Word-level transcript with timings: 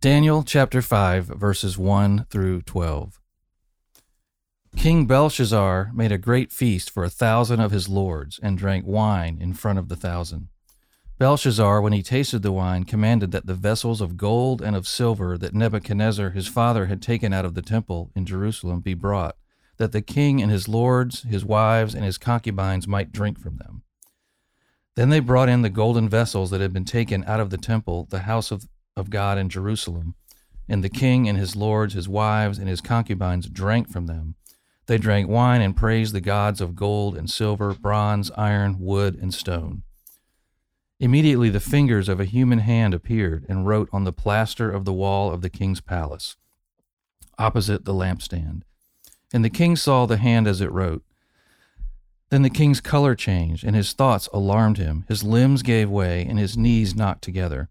Daniel 0.00 0.42
chapter 0.42 0.80
5, 0.80 1.26
verses 1.26 1.76
1 1.76 2.24
through 2.30 2.62
12. 2.62 3.20
King 4.74 5.04
Belshazzar 5.04 5.90
made 5.92 6.10
a 6.10 6.16
great 6.16 6.50
feast 6.50 6.90
for 6.90 7.04
a 7.04 7.10
thousand 7.10 7.60
of 7.60 7.70
his 7.70 7.86
lords 7.86 8.40
and 8.42 8.56
drank 8.56 8.86
wine 8.86 9.36
in 9.38 9.52
front 9.52 9.78
of 9.78 9.90
the 9.90 9.96
thousand. 9.96 10.48
Belshazzar, 11.18 11.82
when 11.82 11.92
he 11.92 12.02
tasted 12.02 12.40
the 12.40 12.50
wine, 12.50 12.84
commanded 12.84 13.30
that 13.32 13.44
the 13.44 13.52
vessels 13.52 14.00
of 14.00 14.16
gold 14.16 14.62
and 14.62 14.74
of 14.74 14.88
silver 14.88 15.36
that 15.36 15.52
Nebuchadnezzar 15.52 16.30
his 16.30 16.48
father 16.48 16.86
had 16.86 17.02
taken 17.02 17.34
out 17.34 17.44
of 17.44 17.52
the 17.52 17.60
temple 17.60 18.10
in 18.16 18.24
Jerusalem 18.24 18.80
be 18.80 18.94
brought, 18.94 19.36
that 19.76 19.92
the 19.92 20.00
king 20.00 20.40
and 20.40 20.50
his 20.50 20.66
lords, 20.66 21.24
his 21.24 21.44
wives, 21.44 21.94
and 21.94 22.06
his 22.06 22.16
concubines 22.16 22.88
might 22.88 23.12
drink 23.12 23.38
from 23.38 23.58
them. 23.58 23.82
Then 24.96 25.10
they 25.10 25.20
brought 25.20 25.50
in 25.50 25.60
the 25.60 25.68
golden 25.68 26.08
vessels 26.08 26.48
that 26.52 26.62
had 26.62 26.72
been 26.72 26.86
taken 26.86 27.22
out 27.24 27.40
of 27.40 27.50
the 27.50 27.58
temple, 27.58 28.06
the 28.08 28.20
house 28.20 28.50
of 28.50 28.66
of 29.00 29.10
God 29.10 29.36
in 29.38 29.48
Jerusalem. 29.48 30.14
And 30.68 30.84
the 30.84 30.88
king 30.88 31.28
and 31.28 31.36
his 31.36 31.56
lords, 31.56 31.94
his 31.94 32.08
wives, 32.08 32.58
and 32.58 32.68
his 32.68 32.80
concubines 32.80 33.48
drank 33.48 33.90
from 33.90 34.06
them. 34.06 34.36
They 34.86 34.98
drank 34.98 35.28
wine 35.28 35.60
and 35.62 35.76
praised 35.76 36.14
the 36.14 36.20
gods 36.20 36.60
of 36.60 36.76
gold 36.76 37.16
and 37.16 37.28
silver, 37.28 37.74
bronze, 37.74 38.30
iron, 38.36 38.78
wood, 38.78 39.18
and 39.20 39.34
stone. 39.34 39.82
Immediately 41.00 41.48
the 41.50 41.60
fingers 41.60 42.08
of 42.08 42.20
a 42.20 42.24
human 42.24 42.58
hand 42.58 42.92
appeared 42.92 43.46
and 43.48 43.66
wrote 43.66 43.88
on 43.92 44.04
the 44.04 44.12
plaster 44.12 44.70
of 44.70 44.84
the 44.84 44.92
wall 44.92 45.32
of 45.32 45.40
the 45.40 45.48
king's 45.48 45.80
palace, 45.80 46.36
opposite 47.38 47.84
the 47.84 47.94
lampstand. 47.94 48.62
And 49.32 49.44
the 49.44 49.50
king 49.50 49.76
saw 49.76 50.06
the 50.06 50.18
hand 50.18 50.46
as 50.46 50.60
it 50.60 50.70
wrote. 50.70 51.02
Then 52.28 52.42
the 52.42 52.50
king's 52.50 52.80
color 52.80 53.14
changed, 53.14 53.64
and 53.64 53.74
his 53.74 53.92
thoughts 53.92 54.28
alarmed 54.32 54.76
him. 54.78 55.04
His 55.08 55.24
limbs 55.24 55.62
gave 55.62 55.88
way, 55.88 56.24
and 56.24 56.38
his 56.38 56.56
knees 56.56 56.94
knocked 56.94 57.22
together. 57.22 57.70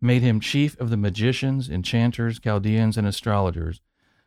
made 0.00 0.22
him 0.22 0.40
chief 0.40 0.78
of 0.80 0.90
the 0.90 0.96
magicians, 0.96 1.68
enchanters, 1.68 2.38
Chaldeans, 2.38 2.96
and 2.96 3.06
astrologers, 3.06 3.80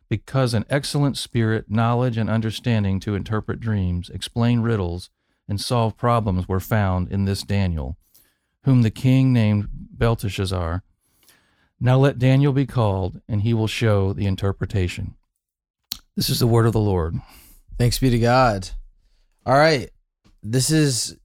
because 0.08 0.54
an 0.54 0.64
excellent 0.70 1.16
spirit, 1.16 1.66
knowledge, 1.68 2.16
and 2.16 2.30
understanding 2.30 3.00
to 3.00 3.14
interpret 3.14 3.60
dreams, 3.60 4.10
explain 4.10 4.60
riddles, 4.60 5.10
and 5.48 5.60
solve 5.60 5.96
problems 5.96 6.48
were 6.48 6.60
found 6.60 7.10
in 7.10 7.24
this 7.24 7.42
Daniel, 7.42 7.96
whom 8.64 8.82
the 8.82 8.90
king 8.90 9.32
named 9.32 9.68
Belteshazzar. 9.70 10.82
Now 11.80 11.98
let 11.98 12.18
Daniel 12.18 12.52
be 12.52 12.66
called, 12.66 13.20
and 13.28 13.42
he 13.42 13.52
will 13.52 13.66
show 13.66 14.12
the 14.12 14.26
interpretation. 14.26 15.14
This 16.16 16.30
is 16.30 16.38
the 16.38 16.46
word 16.46 16.66
of 16.66 16.72
the 16.72 16.80
Lord. 16.80 17.16
Thanks 17.76 17.98
be 17.98 18.10
to 18.10 18.18
God. 18.18 18.70
All 19.44 19.58
right. 19.58 19.90
This 20.42 20.70
is 20.70 21.16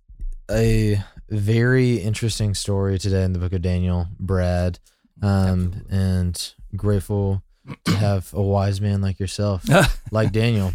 a 0.49 1.03
very 1.29 1.95
interesting 1.97 2.53
story 2.53 2.97
today 2.99 3.23
in 3.23 3.33
the 3.33 3.39
book 3.39 3.53
of 3.53 3.61
Daniel, 3.61 4.07
Brad. 4.19 4.79
Um, 5.21 5.85
and 5.89 6.53
grateful 6.75 7.43
to 7.85 7.91
have 7.97 8.33
a 8.33 8.41
wise 8.41 8.79
man 8.79 9.01
like 9.01 9.19
yourself, 9.19 9.65
like 10.11 10.31
Daniel, 10.31 10.71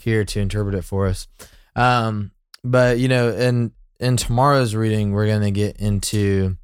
here 0.00 0.24
to 0.24 0.40
interpret 0.40 0.74
it 0.74 0.82
for 0.82 1.06
us. 1.06 1.28
Um, 1.76 2.32
but 2.64 2.98
you 2.98 3.06
know, 3.08 3.30
in 3.30 3.70
in 4.00 4.16
tomorrow's 4.16 4.74
reading, 4.74 5.12
we're 5.12 5.28
gonna 5.28 5.52
get 5.52 5.76
into 5.76 6.56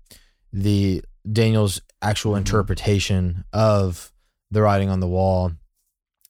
the 0.53 1.05
Daniel's 1.31 1.81
actual 2.03 2.33
Mhm. 2.33 2.39
interpretation 2.39 3.45
of 3.53 4.11
the 4.51 4.61
writing 4.63 4.89
on 4.89 4.99
the 4.99 5.07
wall, 5.07 5.53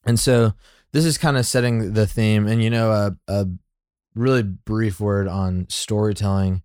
and 0.05 0.19
so 0.19 0.53
this 0.91 1.03
is 1.05 1.17
kind 1.17 1.35
of 1.37 1.45
setting 1.47 1.93
the 1.93 2.05
theme. 2.05 2.45
And 2.45 2.61
you 2.61 2.69
know, 2.69 2.91
a 2.91 3.17
a 3.27 3.47
really 4.13 4.43
brief 4.43 4.99
word 4.99 5.27
on 5.27 5.65
storytelling 5.69 6.61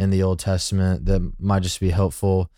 in 0.00 0.08
the 0.08 0.22
Old 0.22 0.38
Testament 0.38 1.04
that 1.04 1.34
might 1.38 1.62
just 1.62 1.78
be 1.78 1.90
helpful 1.90 2.50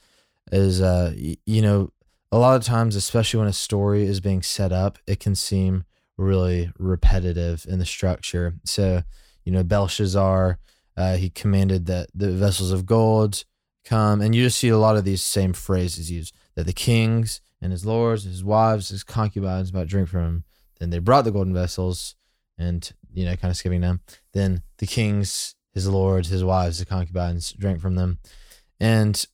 is, 0.52 0.80
uh, 0.80 1.12
you 1.16 1.60
know, 1.60 1.90
a 2.30 2.38
lot 2.38 2.54
of 2.54 2.64
times, 2.64 2.94
especially 2.94 3.38
when 3.38 3.48
a 3.48 3.52
story 3.52 4.04
is 4.04 4.20
being 4.20 4.42
set 4.42 4.70
up, 4.70 4.96
it 5.08 5.18
can 5.18 5.34
seem 5.34 5.82
really 6.16 6.70
repetitive 6.78 7.66
in 7.68 7.80
the 7.80 7.84
structure. 7.84 8.54
So, 8.64 9.02
you 9.44 9.50
know, 9.50 9.64
Belshazzar, 9.64 10.60
uh, 10.96 11.16
he 11.16 11.30
commanded 11.30 11.86
that 11.86 12.10
the 12.14 12.30
vessels 12.30 12.70
of 12.70 12.86
gold 12.86 13.44
come, 13.84 14.20
and 14.20 14.36
you 14.36 14.44
just 14.44 14.58
see 14.58 14.68
a 14.68 14.78
lot 14.78 14.96
of 14.96 15.04
these 15.04 15.22
same 15.22 15.52
phrases 15.52 16.12
used 16.12 16.32
that 16.54 16.66
the 16.66 16.72
kings 16.72 17.40
and 17.60 17.72
his 17.72 17.84
lords, 17.84 18.22
his 18.22 18.44
wives, 18.44 18.90
his 18.90 19.02
concubines 19.02 19.72
might 19.72 19.88
drink 19.88 20.08
from 20.08 20.24
him. 20.24 20.44
Then 20.78 20.90
they 20.90 21.00
brought 21.00 21.24
the 21.24 21.32
golden 21.32 21.54
vessels, 21.54 22.14
and 22.56 22.88
you 23.12 23.24
know, 23.24 23.34
kind 23.34 23.50
of 23.50 23.56
skipping 23.56 23.80
them. 23.80 24.00
Then 24.32 24.62
the 24.78 24.86
kings, 24.86 25.56
his 25.72 25.88
lords, 25.88 26.28
his 26.28 26.44
wives, 26.44 26.78
the 26.78 26.86
concubines 26.86 27.52
drank 27.52 27.80
from 27.80 27.94
them, 27.94 28.18
and 28.80 29.24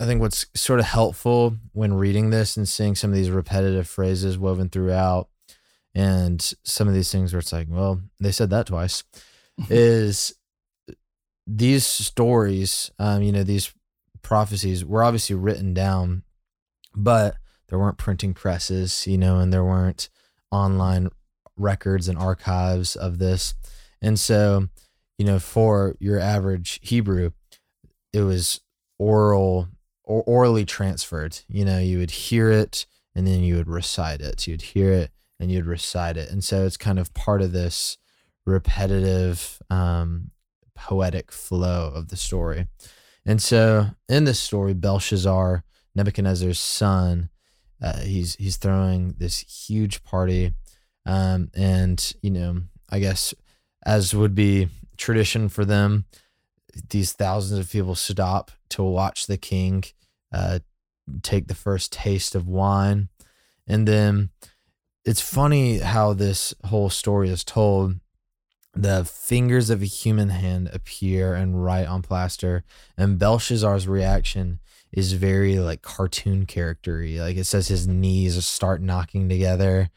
I 0.00 0.06
think 0.06 0.20
what's 0.20 0.46
sort 0.54 0.80
of 0.80 0.86
helpful 0.86 1.56
when 1.72 1.94
reading 1.94 2.30
this 2.30 2.56
and 2.56 2.68
seeing 2.68 2.94
some 2.94 3.10
of 3.10 3.16
these 3.16 3.30
repetitive 3.30 3.88
phrases 3.88 4.38
woven 4.38 4.68
throughout, 4.68 5.28
and 5.94 6.40
some 6.64 6.88
of 6.88 6.94
these 6.94 7.12
things 7.12 7.32
where 7.32 7.40
it's 7.40 7.52
like, 7.52 7.68
well, 7.70 8.00
they 8.20 8.32
said 8.32 8.50
that 8.50 8.66
twice, 8.66 9.04
is 9.70 10.34
these 11.46 11.86
stories, 11.86 12.90
um, 12.98 13.22
you 13.22 13.32
know, 13.32 13.44
these 13.44 13.72
prophecies 14.22 14.84
were 14.84 15.04
obviously 15.04 15.36
written 15.36 15.74
down, 15.74 16.22
but 16.94 17.36
there 17.68 17.78
weren't 17.78 17.98
printing 17.98 18.34
presses, 18.34 19.06
you 19.06 19.18
know, 19.18 19.38
and 19.38 19.52
there 19.52 19.64
weren't 19.64 20.08
online 20.50 21.10
records 21.56 22.08
and 22.08 22.18
archives 22.18 22.96
of 22.96 23.18
this. 23.18 23.54
And 24.02 24.18
so, 24.18 24.68
you 25.18 25.24
know, 25.24 25.38
for 25.38 25.96
your 26.00 26.18
average 26.18 26.80
Hebrew, 26.82 27.30
it 28.12 28.22
was 28.22 28.60
oral 28.98 29.68
or 30.02 30.22
orally 30.22 30.64
transferred. 30.64 31.38
You 31.48 31.64
know, 31.64 31.78
you 31.78 31.98
would 31.98 32.10
hear 32.10 32.50
it 32.50 32.86
and 33.14 33.26
then 33.26 33.42
you 33.42 33.56
would 33.56 33.68
recite 33.68 34.20
it. 34.20 34.46
You'd 34.46 34.62
hear 34.62 34.92
it 34.92 35.10
and 35.38 35.50
you'd 35.50 35.66
recite 35.66 36.16
it. 36.16 36.30
And 36.30 36.42
so 36.42 36.64
it's 36.64 36.76
kind 36.76 36.98
of 36.98 37.14
part 37.14 37.42
of 37.42 37.52
this 37.52 37.96
repetitive, 38.46 39.60
um, 39.70 40.30
poetic 40.74 41.30
flow 41.30 41.92
of 41.94 42.08
the 42.08 42.16
story. 42.16 42.66
And 43.24 43.40
so 43.40 43.90
in 44.08 44.24
this 44.24 44.40
story, 44.40 44.74
Belshazzar, 44.74 45.64
Nebuchadnezzar's 45.94 46.58
son, 46.58 47.30
uh, 47.82 47.98
he's 48.00 48.34
he's 48.36 48.56
throwing 48.56 49.14
this 49.18 49.40
huge 49.40 50.02
party, 50.04 50.54
um, 51.06 51.50
and 51.54 52.14
you 52.22 52.30
know, 52.30 52.62
I 52.88 52.98
guess 52.98 53.34
as 53.84 54.14
would 54.14 54.34
be 54.34 54.68
tradition 54.96 55.48
for 55.48 55.64
them, 55.64 56.06
these 56.90 57.12
thousands 57.12 57.60
of 57.60 57.70
people 57.70 57.94
stop 57.94 58.50
to 58.70 58.82
watch 58.82 59.26
the 59.26 59.36
king 59.36 59.84
uh, 60.32 60.58
take 61.22 61.46
the 61.46 61.54
first 61.54 61.92
taste 61.92 62.34
of 62.34 62.48
wine, 62.48 63.08
and 63.66 63.86
then 63.86 64.30
it's 65.04 65.20
funny 65.20 65.78
how 65.78 66.12
this 66.12 66.54
whole 66.64 66.90
story 66.90 67.28
is 67.28 67.44
told. 67.44 68.00
The 68.76 69.04
fingers 69.04 69.70
of 69.70 69.82
a 69.82 69.86
human 69.86 70.30
hand 70.30 70.68
appear 70.72 71.34
and 71.34 71.62
write 71.62 71.86
on 71.86 72.02
plaster, 72.02 72.64
and 72.96 73.18
Belshazzar's 73.18 73.86
reaction 73.86 74.58
is 74.90 75.12
very 75.12 75.58
like 75.60 75.82
cartoon 75.82 76.46
charactery. 76.46 77.18
Like 77.18 77.36
it 77.36 77.44
says 77.44 77.68
his 77.68 77.86
knees 77.86 78.44
start 78.44 78.82
knocking 78.82 79.28
together. 79.28 79.90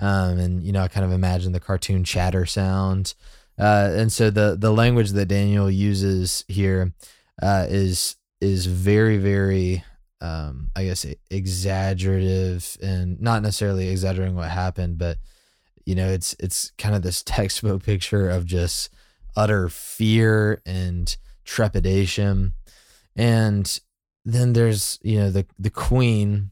Um, 0.00 0.38
and 0.38 0.62
you 0.64 0.72
know, 0.72 0.82
I 0.82 0.88
kind 0.88 1.06
of 1.06 1.12
imagine 1.12 1.52
the 1.52 1.60
cartoon 1.60 2.02
chatter 2.02 2.46
sound. 2.46 3.14
Uh, 3.58 3.90
and 3.92 4.12
so 4.12 4.30
the 4.30 4.56
the 4.58 4.72
language 4.72 5.10
that 5.10 5.26
Daniel 5.26 5.70
uses 5.70 6.44
here 6.48 6.92
uh, 7.42 7.66
is 7.68 8.16
is 8.40 8.66
very 8.66 9.16
very 9.16 9.84
um, 10.20 10.70
I 10.74 10.84
guess 10.84 11.06
exaggerative 11.30 12.78
and 12.82 13.20
not 13.20 13.42
necessarily 13.42 13.88
exaggerating 13.88 14.36
what 14.36 14.50
happened, 14.50 14.96
but 14.96 15.18
you 15.84 15.94
know, 15.94 16.08
it's 16.08 16.34
it's 16.40 16.72
kind 16.78 16.94
of 16.94 17.02
this 17.02 17.22
textbook 17.26 17.82
picture 17.82 18.28
of 18.28 18.46
just 18.46 18.90
utter 19.36 19.68
fear 19.68 20.62
and 20.64 21.16
trepidation. 21.44 22.52
And 23.16 23.80
then 24.24 24.54
there's, 24.54 24.98
you 25.02 25.18
know, 25.18 25.30
the 25.30 25.46
the 25.58 25.70
queen 25.70 26.50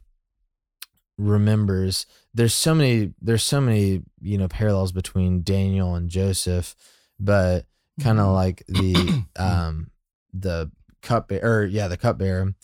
remembers 1.23 2.07
there's 2.35 2.55
so 2.55 2.75
many 2.75 3.13
there's 3.21 3.43
so 3.43 3.61
many, 3.61 4.03
you 4.21 4.39
know, 4.39 4.49
parallels 4.49 4.93
between 4.93 5.43
Daniel 5.43 5.95
and 5.95 6.09
Joseph, 6.09 6.75
but 7.19 7.67
kind 8.01 8.19
of 8.19 8.27
mm-hmm. 8.27 8.35
like 8.35 8.65
the 8.69 9.25
um 9.37 9.91
the 10.33 10.71
cup 11.03 11.31
or 11.31 11.65
yeah, 11.65 11.89
the 11.89 11.97
cupbearer 11.97 12.55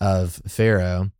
of 0.00 0.42
Pharaoh, 0.46 1.10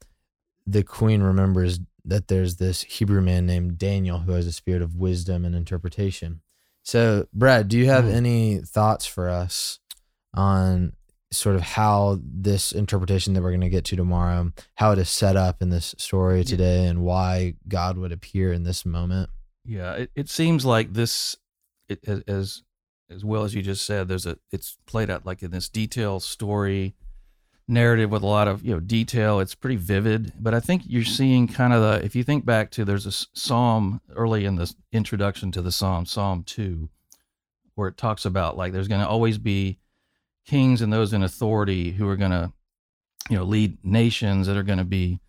the 0.66 0.82
queen 0.82 1.22
remembers 1.22 1.80
that 2.04 2.28
there's 2.28 2.56
this 2.56 2.82
Hebrew 2.82 3.22
man 3.22 3.46
named 3.46 3.78
Daniel 3.78 4.20
who 4.20 4.32
has 4.32 4.46
a 4.46 4.52
spirit 4.52 4.82
of 4.82 4.96
wisdom 4.96 5.44
and 5.44 5.54
interpretation. 5.54 6.40
So, 6.82 7.28
Brad, 7.32 7.68
do 7.68 7.78
you 7.78 7.86
have 7.86 8.04
mm. 8.04 8.12
any 8.12 8.58
thoughts 8.58 9.06
for 9.06 9.30
us 9.30 9.78
on 10.34 10.92
sort 11.36 11.56
of 11.56 11.62
how 11.62 12.18
this 12.22 12.72
interpretation 12.72 13.34
that 13.34 13.42
we're 13.42 13.50
going 13.50 13.60
to 13.60 13.68
get 13.68 13.84
to 13.86 13.96
tomorrow, 13.96 14.52
how 14.74 14.92
it 14.92 14.98
is 14.98 15.08
set 15.08 15.36
up 15.36 15.62
in 15.62 15.70
this 15.70 15.94
story 15.98 16.44
today, 16.44 16.86
and 16.86 17.02
why 17.02 17.54
God 17.68 17.98
would 17.98 18.12
appear 18.12 18.52
in 18.52 18.64
this 18.64 18.84
moment? 18.84 19.30
Yeah, 19.64 19.92
it, 19.94 20.10
it 20.14 20.28
seems 20.28 20.64
like 20.64 20.92
this, 20.92 21.36
it, 21.88 22.00
as 22.28 22.62
as 23.10 23.24
well 23.24 23.44
as 23.44 23.54
you 23.54 23.62
just 23.62 23.84
said, 23.84 24.08
there's 24.08 24.26
a 24.26 24.38
it's 24.50 24.78
played 24.86 25.10
out 25.10 25.26
like 25.26 25.42
in 25.42 25.50
this 25.50 25.68
detailed 25.68 26.22
story 26.22 26.94
narrative 27.66 28.10
with 28.10 28.22
a 28.22 28.26
lot 28.26 28.48
of 28.48 28.64
you 28.64 28.72
know 28.72 28.80
detail. 28.80 29.40
It's 29.40 29.54
pretty 29.54 29.76
vivid, 29.76 30.32
but 30.38 30.54
I 30.54 30.60
think 30.60 30.82
you're 30.86 31.02
mm-hmm. 31.02 31.12
seeing 31.12 31.48
kind 31.48 31.72
of 31.72 31.82
the 31.82 32.04
if 32.04 32.14
you 32.14 32.24
think 32.24 32.44
back 32.44 32.70
to 32.72 32.84
there's 32.84 33.06
a 33.06 33.12
psalm 33.12 34.00
early 34.14 34.44
in 34.44 34.56
the 34.56 34.72
introduction 34.92 35.50
to 35.52 35.62
the 35.62 35.72
psalm, 35.72 36.06
Psalm 36.06 36.42
two, 36.44 36.88
where 37.74 37.88
it 37.88 37.96
talks 37.96 38.24
about 38.24 38.56
like 38.56 38.72
there's 38.72 38.88
going 38.88 39.00
to 39.00 39.08
always 39.08 39.38
be 39.38 39.78
kings 40.46 40.82
and 40.82 40.92
those 40.92 41.12
in 41.12 41.22
authority 41.22 41.92
who 41.92 42.08
are 42.08 42.16
going 42.16 42.30
to 42.30 42.52
you 43.30 43.36
know 43.36 43.44
lead 43.44 43.78
nations 43.82 44.46
that 44.46 44.56
are 44.56 44.62
going 44.62 44.78
to 44.78 44.84
be 44.84 45.20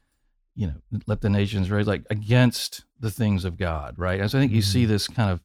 you 0.56 0.68
know 0.68 1.00
let 1.08 1.22
the 1.22 1.30
nations 1.30 1.72
raise 1.72 1.88
like 1.88 2.04
against 2.10 2.84
the 3.00 3.12
things 3.12 3.46
of 3.46 3.58
God, 3.58 3.96
right? 3.98 4.20
And 4.20 4.30
so 4.30 4.38
I 4.38 4.42
think 4.42 4.52
you 4.52 4.62
see 4.62 4.84
mm-hmm. 4.84 4.92
this 4.92 5.08
kind 5.08 5.30
of 5.30 5.42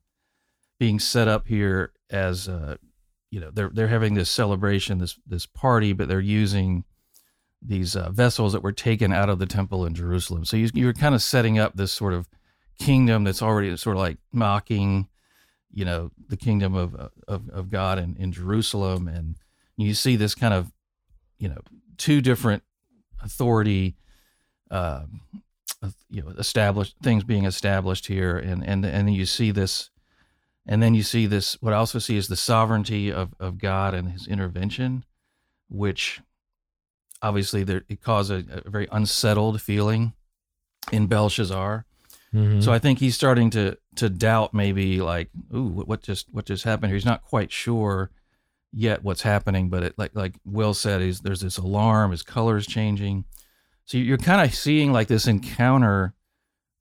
being 0.78 0.98
set 0.98 1.28
up 1.28 1.46
here 1.46 1.92
as 2.10 2.48
uh, 2.48 2.76
you 3.30 3.40
know 3.40 3.50
they're 3.52 3.70
they're 3.72 3.88
having 3.88 4.14
this 4.14 4.30
celebration, 4.30 4.98
this 4.98 5.18
this 5.26 5.46
party, 5.46 5.92
but 5.92 6.08
they're 6.08 6.20
using 6.20 6.84
these 7.62 7.94
uh, 7.94 8.10
vessels 8.10 8.52
that 8.52 8.62
were 8.62 8.72
taken 8.72 9.12
out 9.12 9.28
of 9.28 9.38
the 9.38 9.46
temple 9.46 9.84
in 9.84 9.94
Jerusalem. 9.94 10.44
So 10.44 10.56
you, 10.56 10.70
you're 10.72 10.94
kind 10.94 11.14
of 11.14 11.22
setting 11.22 11.58
up 11.58 11.76
this 11.76 11.92
sort 11.92 12.14
of 12.14 12.28
kingdom 12.78 13.24
that's 13.24 13.42
already 13.42 13.76
sort 13.76 13.96
of 13.96 14.00
like 14.00 14.16
mocking, 14.32 15.08
you 15.70 15.84
know, 15.84 16.10
the 16.28 16.36
kingdom 16.36 16.74
of 16.74 16.94
of, 17.28 17.48
of 17.50 17.70
God 17.70 17.98
in, 17.98 18.16
in 18.16 18.32
Jerusalem, 18.32 19.08
and 19.08 19.36
you 19.82 19.94
see 19.94 20.16
this 20.16 20.34
kind 20.34 20.54
of, 20.54 20.72
you 21.38 21.48
know, 21.48 21.60
two 21.96 22.20
different 22.20 22.62
authority, 23.22 23.96
uh, 24.70 25.02
you 26.08 26.22
know, 26.22 26.30
established 26.30 26.96
things 27.02 27.24
being 27.24 27.44
established 27.44 28.06
here, 28.06 28.36
and 28.36 28.64
and 28.66 28.84
and 28.84 29.14
you 29.14 29.26
see 29.26 29.50
this 29.50 29.90
and 30.66 30.82
then 30.82 30.94
you 30.94 31.02
see 31.02 31.26
this, 31.26 31.60
what 31.60 31.72
I 31.72 31.76
also 31.76 31.98
see 31.98 32.16
is 32.16 32.28
the 32.28 32.36
sovereignty 32.36 33.12
of, 33.12 33.34
of 33.40 33.58
God 33.58 33.94
and 33.94 34.10
his 34.10 34.26
intervention, 34.26 35.04
which 35.68 36.20
obviously 37.22 37.64
there, 37.64 37.82
it 37.88 38.02
caused 38.02 38.30
a, 38.30 38.62
a 38.64 38.70
very 38.70 38.86
unsettled 38.92 39.60
feeling 39.60 40.12
in 40.92 41.06
Belshazzar. 41.06 41.86
Mm-hmm. 42.32 42.60
So 42.60 42.72
I 42.72 42.78
think 42.78 43.00
he's 43.00 43.16
starting 43.16 43.50
to 43.50 43.76
to 43.96 44.08
doubt 44.08 44.54
maybe 44.54 45.00
like, 45.00 45.30
ooh, 45.52 45.82
what 45.84 46.02
just 46.02 46.28
what 46.30 46.44
just 46.46 46.62
happened 46.62 46.90
here? 46.90 46.94
He's 46.94 47.04
not 47.04 47.24
quite 47.24 47.50
sure 47.50 48.10
yet 48.72 49.02
what's 49.02 49.22
happening, 49.22 49.68
but 49.68 49.82
it 49.82 49.94
like 49.98 50.14
like 50.14 50.34
Will 50.44 50.74
said, 50.74 51.00
he's 51.00 51.20
there's 51.20 51.40
this 51.40 51.58
alarm, 51.58 52.10
his 52.10 52.22
color 52.22 52.56
is 52.56 52.66
changing. 52.66 53.24
So 53.84 53.98
you're 53.98 54.18
kind 54.18 54.46
of 54.46 54.54
seeing 54.54 54.92
like 54.92 55.08
this 55.08 55.26
encounter 55.26 56.14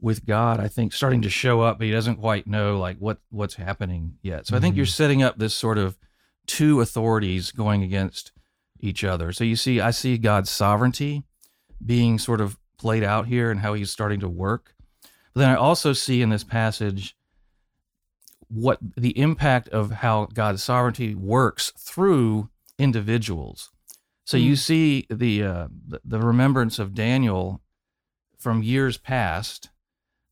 with 0.01 0.25
God, 0.25 0.59
I 0.59 0.67
think, 0.67 0.93
starting 0.93 1.21
to 1.23 1.29
show 1.29 1.61
up, 1.61 1.79
but 1.79 1.85
he 1.85 1.91
doesn't 1.91 2.17
quite 2.17 2.47
know 2.47 2.77
like 2.77 2.97
what 2.97 3.19
what's 3.29 3.55
happening 3.55 4.17
yet. 4.21 4.47
So 4.47 4.51
mm-hmm. 4.51 4.57
I 4.57 4.61
think 4.61 4.75
you're 4.75 4.85
mm-hmm. 4.85 4.91
setting 4.91 5.23
up 5.23 5.37
this 5.37 5.53
sort 5.53 5.77
of 5.77 5.97
two 6.45 6.81
authorities 6.81 7.51
going 7.51 7.83
against 7.83 8.31
each 8.79 9.03
other. 9.03 9.31
So 9.31 9.43
you 9.43 9.55
see, 9.55 9.79
I 9.81 9.91
see 9.91 10.17
God's 10.17 10.49
sovereignty 10.49 11.23
being 11.85 12.17
sort 12.17 12.41
of 12.41 12.57
played 12.77 13.03
out 13.03 13.27
here 13.27 13.51
and 13.51 13.59
how 13.59 13.73
he's 13.73 13.91
starting 13.91 14.19
to 14.21 14.29
work. 14.29 14.73
But 15.33 15.41
then 15.41 15.49
I 15.49 15.55
also 15.55 15.93
see 15.93 16.21
in 16.21 16.29
this 16.29 16.43
passage 16.43 17.15
what 18.49 18.79
the 18.97 19.17
impact 19.17 19.69
of 19.69 19.91
how 19.91 20.27
God's 20.33 20.63
sovereignty 20.63 21.15
works 21.15 21.71
through 21.77 22.49
individuals. 22.77 23.71
So 24.25 24.37
mm-hmm. 24.37 24.47
you 24.47 24.53
mm. 24.53 24.57
see 24.57 25.07
the, 25.09 25.43
uh, 25.43 25.67
the 25.87 26.01
the 26.03 26.19
remembrance 26.19 26.79
of 26.79 26.93
Daniel 26.93 27.61
from 28.37 28.63
years 28.63 28.97
past 28.97 29.69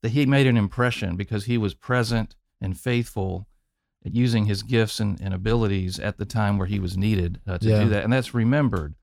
that 0.02 0.10
he 0.10 0.26
made 0.26 0.46
an 0.46 0.56
impression 0.56 1.16
because 1.16 1.44
he 1.44 1.58
was 1.58 1.74
present 1.74 2.34
and 2.60 2.78
faithful 2.78 3.46
at 4.04 4.14
using 4.14 4.46
his 4.46 4.62
gifts 4.62 5.00
and, 5.00 5.20
and 5.20 5.34
abilities 5.34 5.98
at 5.98 6.18
the 6.18 6.24
time 6.24 6.58
where 6.58 6.66
he 6.66 6.78
was 6.78 6.96
needed 6.96 7.40
uh, 7.46 7.58
to 7.58 7.68
yeah. 7.68 7.82
do 7.82 7.88
that. 7.90 8.04
And 8.04 8.12
that's 8.12 8.34
remembered. 8.34 8.94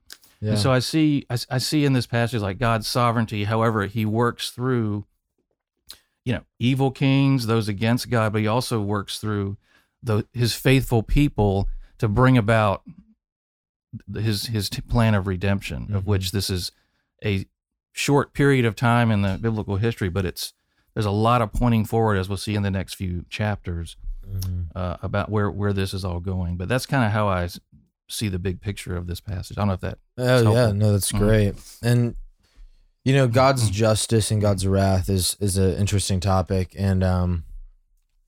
Yeah. 0.42 0.52
And 0.52 0.60
so 0.60 0.72
I 0.72 0.80
see, 0.80 1.26
I, 1.30 1.38
I 1.50 1.58
see 1.58 1.86
in 1.86 1.94
this 1.94 2.08
passage 2.08 2.42
like 2.42 2.58
God's 2.58 2.88
sovereignty, 2.88 3.44
however, 3.46 3.86
he 3.86 4.06
works 4.06 4.50
through, 4.50 5.06
you 6.25 6.33
know, 6.33 6.42
evil 6.60 6.92
kings, 6.92 7.48
those 7.48 7.68
against 7.68 8.10
God, 8.10 8.33
but 8.33 8.42
he 8.42 8.48
also 8.48 8.81
works 8.81 9.19
through 9.19 9.57
the, 10.04 10.25
his 10.33 10.54
faithful 10.56 11.04
people 11.04 11.69
to 12.00 12.07
bring 12.07 12.38
about 12.38 12.81
his 14.13 14.48
his 14.48 14.69
plan 14.69 15.16
of 15.16 15.27
redemption, 15.27 15.83
mm-hmm. 15.83 15.95
of 15.95 16.07
which 16.07 16.31
this 16.31 16.50
is 16.50 16.72
a 17.24 17.45
short 17.94 18.33
period 18.33 18.66
of 18.66 18.75
time 18.75 19.10
in 19.12 19.22
the 19.22 19.38
biblical 19.42 19.77
history, 19.77 20.10
but 20.10 20.25
it's 20.25 20.54
there's 20.94 21.06
a 21.06 21.12
lot 21.12 21.42
of 21.42 21.54
pointing 21.54 21.86
forward, 21.86 22.18
as 22.18 22.28
we'll 22.28 22.38
see 22.38 22.56
in 22.56 22.63
the 22.63 22.71
next 22.71 22.95
few 22.95 23.25
chapters, 23.30 23.95
mm-hmm. 24.28 24.63
uh, 24.75 24.98
about 25.01 25.30
where 25.30 25.50
where 25.50 25.74
this 25.74 25.94
is 25.94 26.04
all 26.04 26.19
going. 26.19 26.57
But 26.57 26.68
that's 26.68 26.86
kind 26.86 27.06
of 27.06 27.12
how 27.12 27.28
I 27.28 27.48
see 28.10 28.30
the 28.30 28.39
big 28.39 28.62
picture 28.62 28.95
of 28.95 29.07
this 29.07 29.19
passage. 29.19 29.57
I 29.57 29.62
don't 29.62 29.68
know 29.68 29.74
if 29.74 29.81
that. 29.81 30.00
Oh 30.18 30.54
yeah, 30.54 30.71
no, 30.71 30.92
that's 30.92 31.12
mm-hmm. 31.12 31.24
great. 31.24 31.56
And 31.81 32.16
you 33.06 33.13
know, 33.13 33.28
God's 33.28 33.66
mm-hmm. 33.66 33.74
justice 33.74 34.31
and 34.31 34.42
God's 34.42 34.68
wrath 34.68 35.10
is 35.10 35.38
is 35.40 35.57
an 35.57 35.75
interesting 35.78 36.19
topic, 36.19 36.75
and 36.78 37.04
um, 37.04 37.46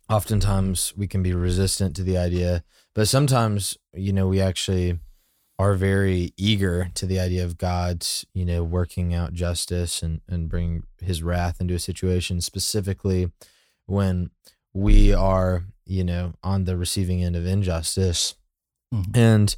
oftentimes 0.07 0.93
we 0.95 1.07
can 1.07 1.21
be 1.23 1.33
resistant 1.33 1.95
to 1.97 2.03
the 2.03 2.17
idea, 2.17 2.63
but 2.93 3.07
sometimes 3.07 3.77
you 3.93 4.13
know 4.13 4.27
we 4.27 4.39
actually 4.39 4.99
are 5.59 5.73
very 5.73 6.31
eager 6.37 6.91
to 6.93 7.07
the 7.07 7.19
idea 7.19 7.43
of 7.43 7.57
God's, 7.57 8.27
you 8.35 8.45
know, 8.45 8.63
working 8.63 9.15
out 9.15 9.33
justice 9.33 10.03
and, 10.03 10.21
and 10.29 10.47
bring 10.47 10.83
his 11.01 11.23
wrath 11.23 11.59
into 11.59 11.73
a 11.73 11.79
situation, 11.79 12.41
specifically 12.41 13.31
when 13.87 14.29
we 14.71 15.11
are, 15.11 15.63
you 15.87 16.03
know, 16.03 16.33
on 16.43 16.65
the 16.65 16.77
receiving 16.77 17.23
end 17.23 17.35
of 17.35 17.47
injustice. 17.47 18.35
Mm-hmm. 18.93 19.17
And 19.17 19.55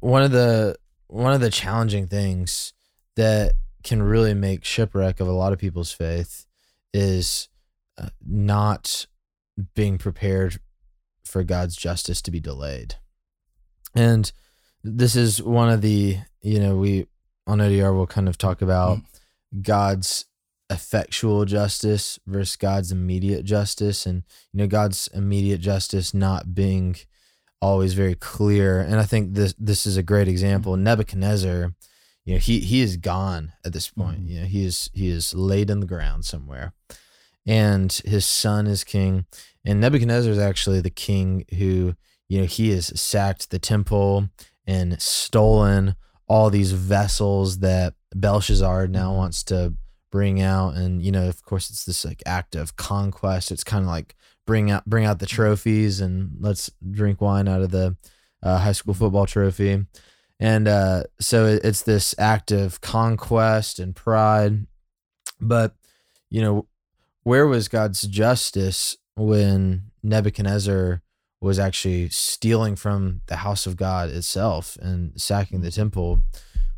one 0.00 0.24
of 0.24 0.32
the 0.32 0.76
one 1.06 1.32
of 1.32 1.40
the 1.40 1.50
challenging 1.50 2.08
things 2.08 2.72
that 3.14 3.52
can 3.84 4.02
really 4.02 4.34
make 4.34 4.64
shipwreck 4.64 5.20
of 5.20 5.28
a 5.28 5.32
lot 5.32 5.52
of 5.52 5.58
people's 5.58 5.92
faith 5.92 6.46
is 6.92 7.48
uh, 7.98 8.08
not 8.26 9.06
being 9.74 9.98
prepared 9.98 10.58
for 11.24 11.44
God's 11.44 11.76
justice 11.76 12.20
to 12.22 12.30
be 12.30 12.40
delayed. 12.40 12.96
And 13.94 14.30
this 14.82 15.16
is 15.16 15.42
one 15.42 15.70
of 15.70 15.80
the 15.80 16.18
you 16.42 16.60
know 16.60 16.76
we 16.76 17.06
on 17.46 17.58
ODR 17.58 17.94
will 17.94 18.06
kind 18.06 18.28
of 18.28 18.38
talk 18.38 18.62
about 18.62 18.98
mm. 18.98 19.04
God's 19.62 20.26
effectual 20.70 21.44
justice 21.44 22.18
versus 22.26 22.56
God's 22.56 22.90
immediate 22.90 23.44
justice, 23.44 24.06
and 24.06 24.24
you 24.52 24.58
know 24.58 24.66
God's 24.66 25.08
immediate 25.14 25.60
justice 25.60 26.12
not 26.14 26.54
being 26.54 26.96
always 27.60 27.94
very 27.94 28.14
clear. 28.14 28.80
And 28.80 28.96
I 28.96 29.04
think 29.04 29.34
this 29.34 29.54
this 29.58 29.86
is 29.86 29.96
a 29.96 30.02
great 30.02 30.28
example. 30.28 30.76
Nebuchadnezzar, 30.76 31.74
you 32.24 32.34
know, 32.34 32.40
he 32.40 32.60
he 32.60 32.80
is 32.80 32.96
gone 32.96 33.52
at 33.64 33.72
this 33.72 33.88
point. 33.88 34.24
Mm. 34.24 34.28
You 34.28 34.40
know, 34.40 34.46
he 34.46 34.64
is 34.64 34.90
he 34.94 35.08
is 35.08 35.34
laid 35.34 35.70
in 35.70 35.80
the 35.80 35.86
ground 35.86 36.24
somewhere, 36.24 36.72
and 37.46 37.92
his 38.04 38.24
son 38.26 38.66
is 38.66 38.84
king. 38.84 39.26
And 39.64 39.80
Nebuchadnezzar 39.80 40.32
is 40.32 40.38
actually 40.38 40.80
the 40.80 40.90
king 40.90 41.44
who 41.58 41.94
you 42.28 42.40
know 42.40 42.46
he 42.46 42.70
has 42.70 42.98
sacked 43.00 43.50
the 43.50 43.58
temple 43.58 44.28
and 44.66 45.00
stolen 45.00 45.96
all 46.26 46.48
these 46.48 46.72
vessels 46.72 47.58
that 47.58 47.94
Belshazzar 48.14 48.86
now 48.86 49.08
mm-hmm. 49.08 49.18
wants 49.18 49.44
to 49.44 49.74
bring 50.10 50.40
out 50.40 50.74
and 50.74 51.02
you 51.02 51.10
know 51.10 51.28
of 51.28 51.42
course 51.42 51.70
it's 51.70 51.84
this 51.84 52.04
like 52.04 52.22
act 52.24 52.54
of 52.54 52.76
conquest 52.76 53.50
it's 53.50 53.64
kind 53.64 53.82
of 53.82 53.90
like 53.90 54.14
bring 54.46 54.70
out 54.70 54.84
bring 54.86 55.04
out 55.04 55.18
the 55.18 55.26
mm-hmm. 55.26 55.34
trophies 55.34 56.00
and 56.00 56.30
let's 56.38 56.70
drink 56.92 57.20
wine 57.20 57.48
out 57.48 57.62
of 57.62 57.72
the 57.72 57.96
uh, 58.42 58.58
high 58.58 58.72
school 58.72 58.94
football 58.94 59.26
trophy 59.26 59.84
And 60.40 60.66
uh, 60.66 61.04
so 61.20 61.46
it's 61.46 61.82
this 61.82 62.14
act 62.18 62.50
of 62.50 62.80
conquest 62.80 63.78
and 63.78 63.94
pride. 63.94 64.66
But, 65.40 65.74
you 66.30 66.42
know, 66.42 66.66
where 67.22 67.46
was 67.46 67.68
God's 67.68 68.02
justice 68.02 68.96
when 69.16 69.90
Nebuchadnezzar 70.02 71.02
was 71.40 71.58
actually 71.58 72.08
stealing 72.08 72.76
from 72.76 73.20
the 73.26 73.36
house 73.36 73.66
of 73.66 73.76
God 73.76 74.10
itself 74.10 74.76
and 74.80 75.18
sacking 75.20 75.60
the 75.60 75.70
temple? 75.70 76.20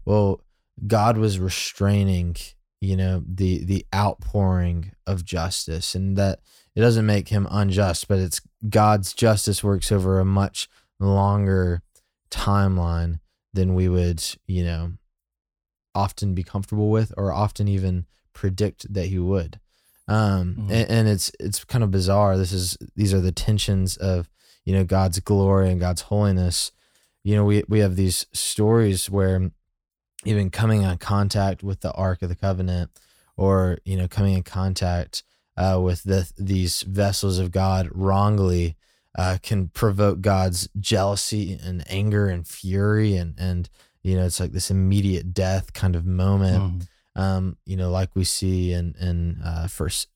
Well, 0.04 0.42
God 0.86 1.16
was 1.16 1.38
restraining, 1.38 2.36
you 2.80 2.96
know, 2.96 3.22
the 3.26 3.64
the 3.64 3.86
outpouring 3.94 4.92
of 5.06 5.24
justice 5.24 5.94
and 5.94 6.16
that 6.18 6.40
it 6.74 6.80
doesn't 6.80 7.06
make 7.06 7.28
him 7.28 7.48
unjust, 7.50 8.06
but 8.06 8.18
it's 8.18 8.40
God's 8.68 9.14
justice 9.14 9.64
works 9.64 9.90
over 9.90 10.20
a 10.20 10.24
much 10.24 10.68
longer 11.00 11.82
timeline 12.30 13.20
than 13.56 13.74
we 13.74 13.88
would, 13.88 14.22
you 14.46 14.64
know, 14.64 14.92
often 15.94 16.34
be 16.34 16.44
comfortable 16.44 16.90
with 16.90 17.12
or 17.16 17.32
often 17.32 17.66
even 17.66 18.06
predict 18.32 18.92
that 18.92 19.06
he 19.06 19.18
would. 19.18 19.58
Um, 20.08 20.54
mm-hmm. 20.54 20.70
and, 20.70 20.90
and 20.90 21.08
it's 21.08 21.32
it's 21.40 21.64
kind 21.64 21.82
of 21.82 21.90
bizarre. 21.90 22.36
This 22.36 22.52
is 22.52 22.78
these 22.94 23.12
are 23.12 23.20
the 23.20 23.32
tensions 23.32 23.96
of 23.96 24.30
you 24.64 24.72
know 24.72 24.84
God's 24.84 25.18
glory 25.18 25.70
and 25.70 25.80
God's 25.80 26.02
holiness. 26.02 26.70
You 27.24 27.34
know, 27.34 27.44
we 27.44 27.64
we 27.68 27.80
have 27.80 27.96
these 27.96 28.26
stories 28.32 29.10
where 29.10 29.50
even 30.24 30.50
coming 30.50 30.82
in 30.82 30.98
contact 30.98 31.62
with 31.62 31.80
the 31.80 31.92
Ark 31.92 32.22
of 32.22 32.28
the 32.28 32.36
Covenant, 32.36 32.90
or 33.36 33.78
you 33.84 33.96
know, 33.96 34.06
coming 34.06 34.34
in 34.34 34.42
contact 34.44 35.24
uh, 35.56 35.80
with 35.82 36.02
the, 36.04 36.30
these 36.36 36.82
vessels 36.82 37.38
of 37.38 37.50
God 37.50 37.88
wrongly, 37.92 38.76
uh, 39.16 39.38
can 39.42 39.68
provoke 39.68 40.20
God's 40.20 40.68
jealousy 40.78 41.58
and 41.62 41.84
anger 41.90 42.28
and 42.28 42.46
fury, 42.46 43.16
and 43.16 43.34
and 43.38 43.68
you 44.02 44.16
know, 44.16 44.24
it's 44.24 44.40
like 44.40 44.52
this 44.52 44.70
immediate 44.70 45.34
death 45.34 45.72
kind 45.72 45.96
of 45.96 46.06
moment. 46.06 46.86
Mm. 47.16 47.20
Um, 47.20 47.56
you 47.64 47.76
know, 47.76 47.90
like 47.90 48.10
we 48.14 48.24
see 48.24 48.72
in 48.72 48.94
in 49.00 49.40
uh, 49.44 49.68
first 49.68 50.08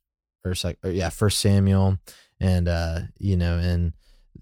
or, 0.44 0.54
or 0.84 0.90
yeah, 0.90 1.08
First 1.08 1.38
Samuel, 1.38 1.98
and 2.38 2.68
uh, 2.68 3.00
you 3.18 3.36
know, 3.36 3.58
in 3.58 3.94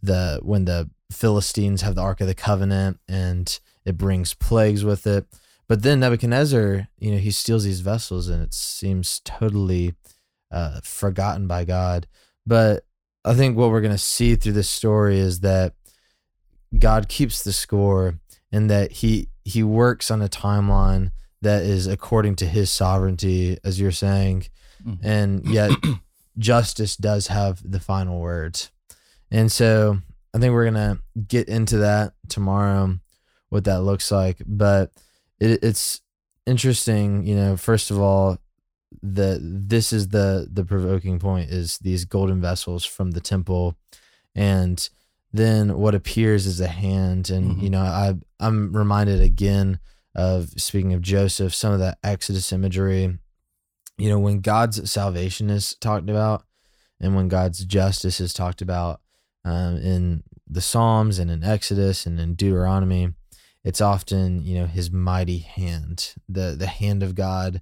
the 0.02 0.40
when 0.42 0.64
the 0.64 0.90
Philistines 1.10 1.82
have 1.82 1.94
the 1.94 2.02
Ark 2.02 2.20
of 2.20 2.26
the 2.26 2.34
Covenant, 2.34 2.98
and 3.08 3.58
it 3.84 3.96
brings 3.96 4.34
plagues 4.34 4.84
with 4.84 5.06
it 5.06 5.26
but 5.68 5.82
then 5.82 6.00
Nebuchadnezzar, 6.00 6.88
you 6.98 7.10
know, 7.12 7.18
he 7.18 7.30
steals 7.30 7.64
these 7.64 7.80
vessels 7.80 8.28
and 8.28 8.42
it 8.42 8.54
seems 8.54 9.20
totally 9.24 9.94
uh, 10.50 10.80
forgotten 10.82 11.46
by 11.46 11.64
God. 11.64 12.06
But 12.46 12.84
I 13.28 13.34
think 13.34 13.56
what 13.56 13.70
we're 13.70 13.82
going 13.82 13.92
to 13.92 13.98
see 13.98 14.36
through 14.36 14.54
this 14.54 14.70
story 14.70 15.18
is 15.18 15.40
that 15.40 15.74
God 16.76 17.08
keeps 17.08 17.42
the 17.42 17.52
score 17.52 18.18
and 18.50 18.70
that 18.70 18.92
he 18.92 19.28
he 19.44 19.62
works 19.62 20.10
on 20.10 20.22
a 20.22 20.28
timeline 20.28 21.10
that 21.42 21.62
is 21.62 21.86
according 21.86 22.36
to 22.36 22.46
his 22.46 22.70
sovereignty 22.70 23.58
as 23.62 23.80
you're 23.80 23.92
saying 23.92 24.46
mm-hmm. 24.84 25.06
and 25.06 25.46
yet 25.48 25.70
justice 26.38 26.96
does 26.96 27.26
have 27.28 27.60
the 27.70 27.80
final 27.80 28.20
words. 28.20 28.70
And 29.30 29.52
so 29.52 29.98
I 30.34 30.38
think 30.38 30.52
we're 30.52 30.70
going 30.70 30.96
to 30.96 30.98
get 31.26 31.48
into 31.48 31.78
that 31.78 32.14
tomorrow 32.28 32.98
what 33.50 33.64
that 33.64 33.82
looks 33.82 34.10
like, 34.10 34.42
but 34.46 34.90
it, 35.40 35.62
it's 35.62 36.00
interesting, 36.46 37.26
you 37.26 37.36
know, 37.36 37.56
first 37.56 37.90
of 37.90 38.00
all, 38.00 38.38
that 39.02 39.38
this 39.42 39.92
is 39.92 40.08
the 40.08 40.48
the 40.50 40.64
provoking 40.64 41.18
point 41.18 41.50
is 41.50 41.78
these 41.78 42.04
golden 42.04 42.40
vessels 42.40 42.84
from 42.84 43.12
the 43.12 43.20
temple. 43.20 43.76
And 44.34 44.88
then 45.32 45.78
what 45.78 45.94
appears 45.94 46.46
is 46.46 46.60
a 46.60 46.68
hand. 46.68 47.30
And 47.30 47.52
mm-hmm. 47.52 47.60
you 47.60 47.70
know 47.70 47.82
i 47.82 48.14
i'm 48.40 48.74
reminded 48.74 49.20
again 49.20 49.78
of 50.14 50.48
speaking 50.56 50.94
of 50.94 51.02
joseph 51.02 51.54
some 51.54 51.72
of 51.72 51.80
that 51.80 51.98
exodus 52.02 52.52
imagery. 52.52 53.18
You 53.96 54.08
know 54.08 54.18
when 54.18 54.40
god's 54.40 54.90
salvation 54.90 55.50
is 55.50 55.74
talked 55.74 56.08
about 56.08 56.44
and 57.00 57.14
when 57.14 57.28
god's 57.28 57.64
justice 57.64 58.20
is 58.20 58.32
talked 58.32 58.62
about 58.62 59.00
um, 59.44 59.76
in 59.76 60.22
the 60.48 60.60
psalms 60.60 61.18
and 61.18 61.30
in 61.30 61.44
exodus 61.44 62.06
and 62.06 62.18
in 62.18 62.34
deuteronomy 62.34 63.12
it's 63.64 63.80
often 63.80 64.42
you 64.42 64.58
know 64.58 64.66
his 64.66 64.90
mighty 64.90 65.38
hand 65.38 66.14
the 66.28 66.54
the 66.58 66.66
hand 66.66 67.02
of 67.02 67.14
god 67.14 67.60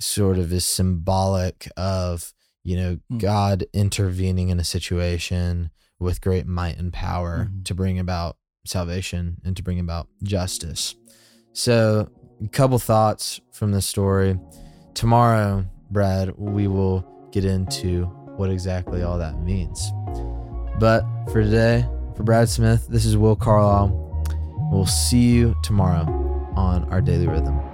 sort 0.00 0.38
of 0.38 0.52
is 0.52 0.66
symbolic 0.66 1.68
of 1.76 2.32
you 2.62 2.76
know 2.76 2.98
mm. 3.12 3.20
god 3.20 3.64
intervening 3.72 4.48
in 4.48 4.58
a 4.58 4.64
situation 4.64 5.70
with 5.98 6.20
great 6.20 6.46
might 6.46 6.76
and 6.78 6.92
power 6.92 7.48
mm. 7.50 7.64
to 7.64 7.74
bring 7.74 7.98
about 7.98 8.36
salvation 8.66 9.36
and 9.44 9.56
to 9.56 9.62
bring 9.62 9.78
about 9.78 10.08
justice 10.22 10.94
so 11.52 12.08
a 12.42 12.48
couple 12.48 12.78
thoughts 12.78 13.40
from 13.52 13.72
this 13.72 13.86
story 13.86 14.38
tomorrow 14.94 15.64
brad 15.90 16.32
we 16.36 16.66
will 16.66 17.04
get 17.30 17.44
into 17.44 18.04
what 18.36 18.50
exactly 18.50 19.02
all 19.02 19.18
that 19.18 19.38
means 19.40 19.92
but 20.80 21.04
for 21.30 21.42
today 21.42 21.86
for 22.16 22.22
brad 22.22 22.48
smith 22.48 22.86
this 22.88 23.04
is 23.04 23.16
will 23.16 23.36
carlisle 23.36 24.04
We'll 24.70 24.86
see 24.86 25.34
you 25.34 25.54
tomorrow 25.62 26.04
on 26.56 26.84
Our 26.92 27.00
Daily 27.00 27.28
Rhythm. 27.28 27.73